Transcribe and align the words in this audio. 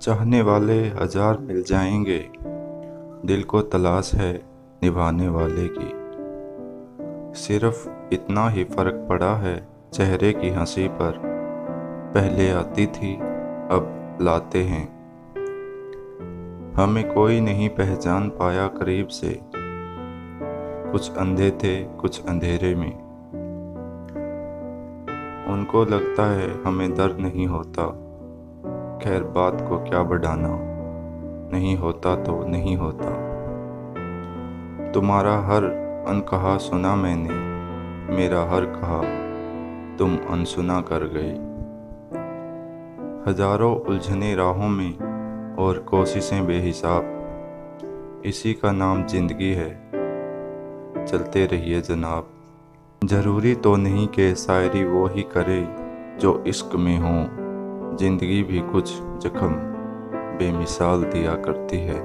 चाहने 0.00 0.42
वाले 0.42 0.88
हज़ार 0.88 1.38
मिल 1.38 1.62
जाएँगे। 1.62 2.30
दिल 3.24 3.42
को 3.42 3.60
तलाश 3.60 4.14
है 4.14 4.42
निभाने 4.82 5.28
वाले 5.28 5.68
की। 5.68 5.90
सिर्फ़ 7.40 7.88
इतना 8.12 8.48
ही 8.48 8.64
फ़र्क 8.64 9.06
पड़ा 9.08 9.36
है 9.36 9.68
चेहरे 9.92 10.32
की 10.32 10.48
हँसी 10.48 10.88
पर। 10.88 11.12
पहले 12.14 12.50
आती 12.50 12.86
थी, 12.86 13.14
अब 13.70 14.18
लाते 14.22 14.62
हैं। 14.62 14.86
हमें 16.74 17.12
कोई 17.12 17.40
नहीं 17.40 17.68
पहचान 17.68 18.28
पाया 18.28 18.66
करीब 18.66 19.06
से। 19.06 19.40
कुछ 20.92 21.16
अंधे 21.16 21.50
थे 21.50 21.84
कुछ 21.84 22.26
अंधेरे 22.26 22.74
में। 22.74 22.94
उनको 25.46 25.84
लगता 25.84 26.30
है 26.30 26.62
हमें 26.62 26.94
दर्द 26.94 27.18
नहीं 27.18 27.46
होता। 27.46 28.06
खैर, 29.04 29.22
बात 29.22 29.60
को 29.68 29.78
क्या 29.78 30.02
बढ़ाना? 30.02 30.48
नहीं 31.52 31.76
होता 31.76 32.14
तो 32.16 32.46
नहीं 32.46 32.76
होता। 32.76 33.10
तुम्हारा 34.92 35.36
हर 35.38 35.64
अनकहा 36.08 36.56
सुना 36.56 36.96
मैंने, 36.96 37.34
मेरा 38.16 38.42
हर 38.42 38.64
कहा 38.64 39.00
तुम 39.96 40.16
अनसुना 40.30 40.80
कर 40.80 41.04
गई। 41.04 41.50
हज़ारों 43.30 43.80
उलझने 43.80 44.34
राहों 44.34 44.68
में 44.68 45.56
और 45.56 45.78
कोशिशें 45.78 46.46
बेहिसाब, 46.46 48.22
इसी 48.26 48.54
का 48.54 48.72
नाम 48.72 49.06
ज़िंदगी 49.06 49.52
है। 49.52 49.70
चलते 51.06 51.46
रहिए 51.46 51.80
जनाब। 51.80 52.30
ज़रूरी 53.04 53.54
तो 53.54 53.76
नहीं 53.76 54.06
कि 54.08 54.34
शायरी 54.34 54.84
वो 54.84 55.06
ही 55.06 55.22
करे, 55.22 55.68
जो 56.20 56.44
इश्क 56.46 56.74
में 56.74 56.98
हो। 56.98 57.39
ज़िंदगी 57.96 58.42
भी 58.42 58.60
कुछ 58.60 58.98
जख्म, 58.98 59.48
बेमिसाल 60.38 61.02
दिया 61.02 61.34
करती 61.34 61.76
है। 61.76 62.02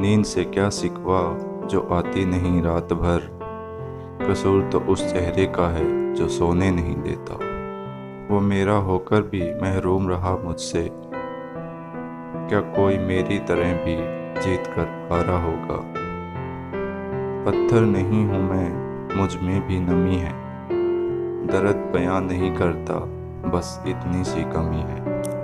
नींद 0.00 0.24
से 0.24 0.44
क्या 0.44 0.68
सिकवा 0.68 1.38
जो 1.66 1.80
आती 1.80 2.24
नहीं 2.24 2.62
रात 2.62 2.92
भर? 2.92 3.38
कसूर 4.30 4.62
तो 4.62 4.80
उस 4.80 5.12
चेहरे 5.12 5.46
का 5.46 5.68
है 5.68 6.14
जो 6.14 6.28
सोने 6.28 6.70
नहीं 6.70 6.96
देता। 6.96 7.34
वो 8.34 8.40
मेरा 8.40 8.74
होकर 8.74 9.22
भी 9.22 9.54
महरूम 9.54 10.08
रहा 10.08 10.36
मुझसे। 10.36 10.90
क्या 12.48 12.60
कोई 12.60 12.98
मेरी 12.98 13.38
तरह 13.38 13.72
भी 13.72 13.96
जीत 14.42 14.66
कर 14.66 15.08
आ 15.12 15.20
रहा 15.20 15.44
होगा? 15.44 15.76
पत्थर 17.44 17.80
नहीं 17.80 18.26
हूँ 18.26 18.50
मैं, 18.50 18.86
मुझमें 19.16 19.68
भी 19.68 19.80
नमी 19.80 20.16
है। 20.16 20.32
दर्द 21.46 21.76
बयां 21.76 22.22
नहीं 22.22 22.54
करता। 22.54 23.15
बस 23.50 23.80
इतनी 23.86 24.24
सी 24.24 24.42
कमी 24.42 24.80
है। 24.80 25.35